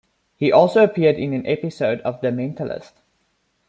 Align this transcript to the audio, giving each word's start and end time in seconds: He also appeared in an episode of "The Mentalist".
He 0.35 0.51
also 0.51 0.83
appeared 0.83 1.17
in 1.17 1.31
an 1.33 1.45
episode 1.45 2.01
of 2.01 2.21
"The 2.21 2.31
Mentalist". 2.31 2.93